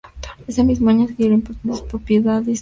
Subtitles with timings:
[0.47, 2.59] Ese mismo año adquirió importantes propiedades en La Calera.